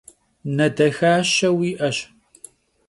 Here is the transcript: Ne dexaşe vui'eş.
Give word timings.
Ne 0.55 0.67
dexaşe 0.77 1.49
vui'eş. 1.57 1.97